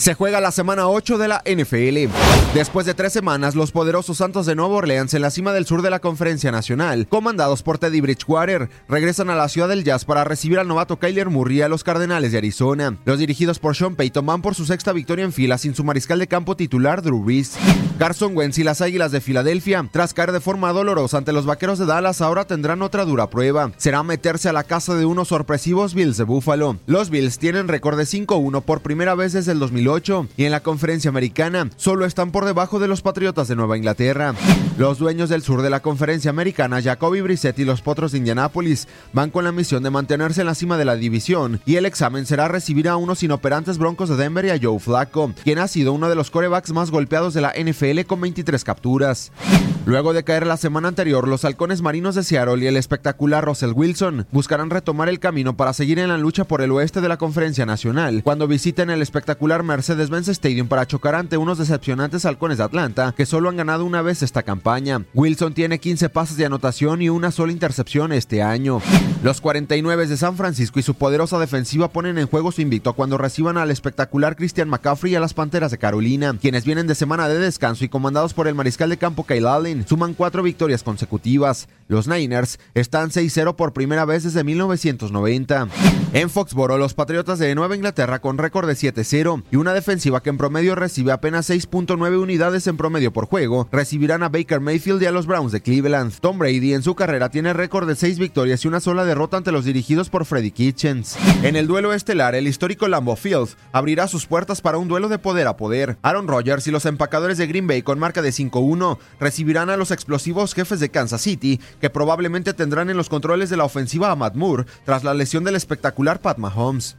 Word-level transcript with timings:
Se 0.00 0.14
juega 0.14 0.40
la 0.40 0.50
semana 0.50 0.88
8 0.88 1.18
de 1.18 1.28
la 1.28 1.42
NFL. 1.44 2.10
Después 2.54 2.86
de 2.86 2.94
tres 2.94 3.12
semanas, 3.12 3.54
los 3.54 3.70
poderosos 3.70 4.16
Santos 4.16 4.46
de 4.46 4.54
Nueva 4.54 4.76
Orleans 4.76 5.12
en 5.12 5.20
la 5.20 5.30
cima 5.30 5.52
del 5.52 5.66
sur 5.66 5.82
de 5.82 5.90
la 5.90 5.98
Conferencia 5.98 6.50
Nacional, 6.50 7.06
comandados 7.06 7.62
por 7.62 7.76
Teddy 7.76 8.00
Bridgewater, 8.00 8.70
regresan 8.88 9.28
a 9.28 9.34
la 9.34 9.50
ciudad 9.50 9.68
del 9.68 9.84
Jazz 9.84 10.06
para 10.06 10.24
recibir 10.24 10.58
al 10.58 10.68
novato 10.68 10.98
Kyler 10.98 11.28
Murray 11.28 11.60
a 11.60 11.68
los 11.68 11.84
Cardenales 11.84 12.32
de 12.32 12.38
Arizona. 12.38 12.96
Los 13.04 13.18
dirigidos 13.18 13.58
por 13.58 13.76
Sean 13.76 13.94
Payton 13.94 14.24
van 14.24 14.40
por 14.40 14.54
su 14.54 14.64
sexta 14.64 14.94
victoria 14.94 15.26
en 15.26 15.34
fila 15.34 15.58
sin 15.58 15.74
su 15.74 15.84
mariscal 15.84 16.18
de 16.18 16.28
campo 16.28 16.56
titular 16.56 17.02
Drew 17.02 17.22
Brees. 17.22 17.58
Carson 17.98 18.34
Wentz 18.34 18.56
y 18.56 18.64
las 18.64 18.80
Águilas 18.80 19.12
de 19.12 19.20
Filadelfia, 19.20 19.86
tras 19.92 20.14
caer 20.14 20.32
de 20.32 20.40
forma 20.40 20.72
dolorosa 20.72 21.18
ante 21.18 21.34
los 21.34 21.44
Vaqueros 21.44 21.78
de 21.78 21.84
Dallas, 21.84 22.22
ahora 22.22 22.46
tendrán 22.46 22.80
otra 22.80 23.04
dura 23.04 23.28
prueba. 23.28 23.72
Será 23.76 24.02
meterse 24.02 24.48
a 24.48 24.54
la 24.54 24.64
casa 24.64 24.94
de 24.94 25.04
unos 25.04 25.28
sorpresivos 25.28 25.92
Bills 25.92 26.16
de 26.16 26.24
Buffalo. 26.24 26.78
Los 26.86 27.10
Bills 27.10 27.38
tienen 27.38 27.68
récord 27.68 27.98
de 27.98 28.04
5-1 28.04 28.62
por 28.62 28.80
primera 28.80 29.14
vez 29.14 29.34
desde 29.34 29.52
el 29.52 29.58
2008 29.58 29.89
y 30.36 30.44
en 30.44 30.52
la 30.52 30.60
conferencia 30.60 31.08
americana 31.08 31.68
solo 31.74 32.06
están 32.06 32.30
por 32.30 32.44
debajo 32.44 32.78
de 32.78 32.86
los 32.86 33.02
Patriotas 33.02 33.48
de 33.48 33.56
Nueva 33.56 33.76
Inglaterra. 33.76 34.34
Los 34.78 34.98
dueños 34.98 35.28
del 35.28 35.42
sur 35.42 35.62
de 35.62 35.70
la 35.70 35.80
conferencia 35.80 36.30
americana, 36.30 36.80
Jacoby 36.80 37.20
Brissett 37.22 37.58
y 37.58 37.64
los 37.64 37.82
Potros 37.82 38.12
de 38.12 38.18
Indianápolis, 38.18 38.86
van 39.12 39.30
con 39.30 39.42
la 39.42 39.50
misión 39.50 39.82
de 39.82 39.90
mantenerse 39.90 40.42
en 40.42 40.46
la 40.46 40.54
cima 40.54 40.78
de 40.78 40.84
la 40.84 40.94
división 40.94 41.60
y 41.66 41.74
el 41.74 41.86
examen 41.86 42.24
será 42.24 42.46
recibir 42.46 42.88
a 42.88 42.96
unos 42.96 43.24
inoperantes 43.24 43.78
Broncos 43.78 44.08
de 44.08 44.16
Denver 44.16 44.44
y 44.44 44.50
a 44.50 44.60
Joe 44.62 44.78
Flacco, 44.78 45.32
quien 45.42 45.58
ha 45.58 45.66
sido 45.66 45.92
uno 45.92 46.08
de 46.08 46.14
los 46.14 46.30
corebacks 46.30 46.72
más 46.72 46.92
golpeados 46.92 47.34
de 47.34 47.40
la 47.40 47.52
NFL 47.52 48.02
con 48.06 48.20
23 48.20 48.62
capturas. 48.62 49.32
Luego 49.86 50.12
de 50.12 50.24
caer 50.24 50.46
la 50.46 50.58
semana 50.58 50.88
anterior, 50.88 51.26
los 51.26 51.44
halcones 51.44 51.80
marinos 51.80 52.14
de 52.14 52.22
Seattle 52.22 52.62
y 52.62 52.66
el 52.66 52.76
espectacular 52.76 53.44
Russell 53.44 53.72
Wilson 53.74 54.26
buscarán 54.30 54.68
retomar 54.68 55.08
el 55.08 55.18
camino 55.18 55.56
para 55.56 55.72
seguir 55.72 55.98
en 55.98 56.08
la 56.08 56.18
lucha 56.18 56.44
por 56.44 56.60
el 56.60 56.70
oeste 56.70 57.00
de 57.00 57.08
la 57.08 57.16
conferencia 57.16 57.64
nacional 57.64 58.22
cuando 58.22 58.46
visiten 58.46 58.90
el 58.90 59.00
espectacular 59.00 59.62
Mercedes-Benz 59.62 60.28
Stadium 60.28 60.68
para 60.68 60.86
chocar 60.86 61.14
ante 61.14 61.38
unos 61.38 61.56
decepcionantes 61.56 62.26
halcones 62.26 62.58
de 62.58 62.64
Atlanta 62.64 63.14
que 63.16 63.24
solo 63.24 63.48
han 63.48 63.56
ganado 63.56 63.86
una 63.86 64.02
vez 64.02 64.22
esta 64.22 64.42
campaña. 64.42 65.02
Wilson 65.14 65.54
tiene 65.54 65.80
15 65.80 66.10
pases 66.10 66.36
de 66.36 66.44
anotación 66.44 67.00
y 67.00 67.08
una 67.08 67.30
sola 67.30 67.52
intercepción 67.52 68.12
este 68.12 68.42
año. 68.42 68.82
Los 69.22 69.40
49 69.40 70.06
de 70.06 70.16
San 70.16 70.36
Francisco 70.36 70.78
y 70.78 70.82
su 70.82 70.94
poderosa 70.94 71.38
defensiva 71.38 71.88
ponen 71.88 72.18
en 72.18 72.26
juego 72.26 72.52
su 72.52 72.60
invicto 72.60 72.92
cuando 72.92 73.16
reciban 73.16 73.56
al 73.56 73.70
espectacular 73.70 74.36
Christian 74.36 74.68
McCaffrey 74.68 75.12
y 75.12 75.16
a 75.16 75.20
las 75.20 75.34
Panteras 75.34 75.70
de 75.70 75.78
Carolina, 75.78 76.36
quienes 76.40 76.64
vienen 76.64 76.86
de 76.86 76.94
semana 76.94 77.28
de 77.28 77.38
descanso 77.38 77.84
y 77.84 77.88
comandados 77.88 78.34
por 78.34 78.46
el 78.46 78.54
mariscal 78.54 78.90
de 78.90 78.98
campo 78.98 79.24
Kyle 79.24 79.46
Allen 79.46 79.69
suman 79.86 80.14
cuatro 80.14 80.42
victorias 80.42 80.82
consecutivas. 80.82 81.68
Los 81.88 82.06
Niners 82.06 82.58
están 82.74 83.10
6-0 83.10 83.56
por 83.56 83.72
primera 83.72 84.04
vez 84.04 84.22
desde 84.22 84.44
1990. 84.44 85.68
En 86.12 86.30
Foxboro, 86.30 86.78
los 86.78 86.94
Patriotas 86.94 87.38
de 87.38 87.54
Nueva 87.54 87.76
Inglaterra 87.76 88.20
con 88.20 88.38
récord 88.38 88.66
de 88.66 88.74
7-0 88.74 89.44
y 89.50 89.56
una 89.56 89.74
defensiva 89.74 90.22
que 90.22 90.30
en 90.30 90.38
promedio 90.38 90.74
recibe 90.74 91.12
apenas 91.12 91.50
6.9 91.50 92.20
unidades 92.20 92.66
en 92.66 92.76
promedio 92.76 93.12
por 93.12 93.26
juego, 93.26 93.68
recibirán 93.70 94.22
a 94.22 94.28
Baker 94.28 94.60
Mayfield 94.60 95.02
y 95.02 95.06
a 95.06 95.12
los 95.12 95.26
Browns 95.26 95.52
de 95.52 95.60
Cleveland. 95.60 96.12
Tom 96.20 96.38
Brady 96.38 96.74
en 96.74 96.82
su 96.82 96.94
carrera 96.94 97.28
tiene 97.28 97.52
récord 97.52 97.86
de 97.86 97.96
6 97.96 98.18
victorias 98.18 98.64
y 98.64 98.68
una 98.68 98.80
sola 98.80 99.04
derrota 99.04 99.36
ante 99.36 99.52
los 99.52 99.64
dirigidos 99.64 100.10
por 100.10 100.24
Freddy 100.24 100.50
Kitchens. 100.50 101.16
En 101.42 101.56
el 101.56 101.66
duelo 101.66 101.92
estelar, 101.92 102.34
el 102.34 102.46
histórico 102.46 102.88
Lambeau 102.88 103.16
Field 103.16 103.50
abrirá 103.72 104.08
sus 104.08 104.26
puertas 104.26 104.60
para 104.60 104.78
un 104.78 104.88
duelo 104.88 105.08
de 105.08 105.18
poder 105.18 105.46
a 105.46 105.56
poder. 105.56 105.98
Aaron 106.02 106.28
Rodgers 106.28 106.66
y 106.66 106.70
los 106.70 106.86
empacadores 106.86 107.38
de 107.38 107.46
Green 107.46 107.66
Bay 107.66 107.82
con 107.82 107.98
marca 107.98 108.22
de 108.22 108.30
5-1 108.30 108.98
recibirán 109.18 109.59
a 109.68 109.76
los 109.76 109.90
explosivos 109.90 110.54
jefes 110.54 110.80
de 110.80 110.90
Kansas 110.90 111.20
City, 111.20 111.60
que 111.80 111.90
probablemente 111.90 112.54
tendrán 112.54 112.88
en 112.88 112.96
los 112.96 113.10
controles 113.10 113.50
de 113.50 113.58
la 113.58 113.64
ofensiva 113.64 114.10
a 114.10 114.16
Matt 114.16 114.36
Moore 114.36 114.64
tras 114.86 115.04
la 115.04 115.12
lesión 115.12 115.44
del 115.44 115.56
espectacular 115.56 116.22
Pat 116.22 116.38
Mahomes. 116.38 116.96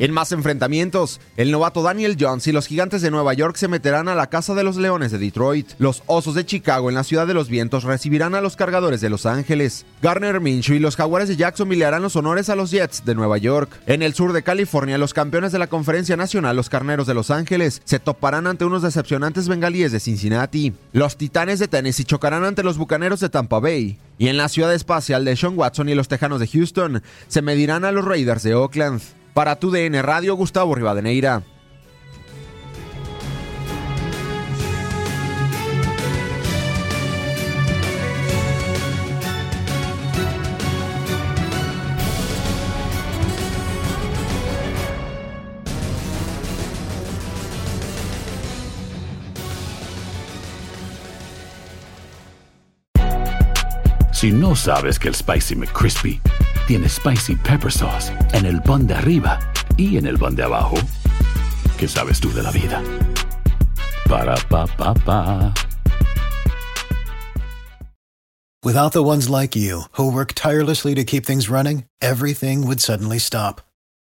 En 0.00 0.12
más 0.12 0.30
enfrentamientos, 0.30 1.20
el 1.36 1.50
novato 1.50 1.82
Daniel 1.82 2.16
Jones 2.18 2.46
y 2.46 2.52
los 2.52 2.68
gigantes 2.68 3.02
de 3.02 3.10
Nueva 3.10 3.34
York 3.34 3.56
se 3.56 3.66
meterán 3.66 4.06
a 4.06 4.14
la 4.14 4.28
casa 4.28 4.54
de 4.54 4.62
los 4.62 4.76
Leones 4.76 5.10
de 5.10 5.18
Detroit. 5.18 5.70
Los 5.78 6.04
Osos 6.06 6.36
de 6.36 6.46
Chicago 6.46 6.88
en 6.88 6.94
la 6.94 7.02
Ciudad 7.02 7.26
de 7.26 7.34
los 7.34 7.48
Vientos 7.48 7.82
recibirán 7.82 8.36
a 8.36 8.40
los 8.40 8.54
Cargadores 8.54 9.00
de 9.00 9.10
Los 9.10 9.26
Ángeles. 9.26 9.86
Garner 10.00 10.40
Minshew 10.40 10.76
y 10.76 10.78
los 10.78 10.94
Jaguares 10.94 11.28
de 11.28 11.34
Jacksonville 11.34 11.84
harán 11.84 12.02
los 12.02 12.14
honores 12.14 12.48
a 12.48 12.54
los 12.54 12.70
Jets 12.70 13.04
de 13.04 13.16
Nueva 13.16 13.38
York. 13.38 13.70
En 13.86 14.02
el 14.02 14.14
sur 14.14 14.32
de 14.32 14.44
California, 14.44 14.98
los 14.98 15.14
campeones 15.14 15.50
de 15.50 15.58
la 15.58 15.66
Conferencia 15.66 16.16
Nacional, 16.16 16.54
los 16.54 16.70
Carneros 16.70 17.08
de 17.08 17.14
Los 17.14 17.32
Ángeles, 17.32 17.82
se 17.84 17.98
toparán 17.98 18.46
ante 18.46 18.64
unos 18.64 18.82
decepcionantes 18.82 19.48
bengalíes 19.48 19.90
de 19.90 19.98
Cincinnati. 19.98 20.74
Los 20.92 21.16
Titanes 21.16 21.58
de 21.58 21.66
Tennessee 21.66 22.04
chocarán 22.04 22.44
ante 22.44 22.62
los 22.62 22.78
Bucaneros 22.78 23.18
de 23.18 23.30
Tampa 23.30 23.58
Bay. 23.58 23.98
Y 24.16 24.28
en 24.28 24.36
la 24.36 24.48
ciudad 24.48 24.72
espacial 24.72 25.24
de 25.24 25.34
Sean 25.34 25.58
Watson 25.58 25.88
y 25.88 25.96
los 25.96 26.06
Tejanos 26.06 26.38
de 26.38 26.46
Houston, 26.46 27.02
se 27.26 27.42
medirán 27.42 27.84
a 27.84 27.90
los 27.90 28.04
Raiders 28.04 28.44
de 28.44 28.54
Oakland. 28.54 29.00
Para 29.34 29.56
tu 29.56 29.70
DN 29.70 30.02
Radio, 30.02 30.34
Gustavo 30.34 30.74
Rivadeneira. 30.74 31.42
Si 54.18 54.32
no 54.32 54.56
sabes 54.56 54.98
que 54.98 55.06
el 55.06 55.14
Spicy 55.14 55.54
McCrispy 55.54 56.20
tiene 56.68 56.86
Spicy 56.86 57.34
Pepper 57.34 57.72
Sauce 57.72 58.12
en 58.34 58.44
el 58.44 58.60
pan 58.60 58.86
de 58.86 58.94
arriba 58.94 59.40
y 59.78 59.96
en 59.96 60.06
el 60.06 60.18
pan 60.18 60.36
de 60.36 60.42
abajo. 60.42 60.76
¿Qué 61.78 61.88
sabes 61.88 62.20
tú 62.20 62.30
de 62.34 62.42
la 62.42 62.50
vida? 62.50 62.82
Para, 64.06 64.36
pa, 64.50 64.66
pa, 64.66 64.92
pa. 64.92 65.54
Without 68.62 68.92
the 68.92 69.02
ones 69.02 69.30
like 69.30 69.56
you, 69.56 69.84
who 69.92 70.12
work 70.12 70.34
tirelessly 70.34 70.94
to 70.94 71.04
keep 71.04 71.24
things 71.24 71.48
running, 71.48 71.84
everything 72.02 72.66
would 72.66 72.80
suddenly 72.80 73.18
stop. 73.18 73.62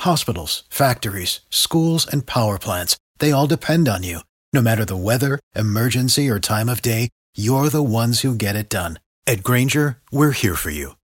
Hospitals, 0.00 0.64
factories, 0.68 1.40
schools, 1.48 2.06
and 2.06 2.26
power 2.26 2.58
plants, 2.58 2.98
they 3.18 3.32
all 3.32 3.46
depend 3.46 3.88
on 3.88 4.02
you. 4.02 4.20
No 4.52 4.60
matter 4.60 4.84
the 4.84 4.96
weather, 4.96 5.40
emergency, 5.56 6.28
or 6.28 6.38
time 6.38 6.68
of 6.68 6.82
day, 6.82 7.08
you're 7.34 7.70
the 7.70 7.82
ones 7.82 8.20
who 8.20 8.34
get 8.34 8.56
it 8.56 8.68
done. 8.68 8.98
At 9.26 9.42
Granger, 9.42 9.98
we're 10.10 10.32
here 10.32 10.56
for 10.56 10.70
you 10.70 10.96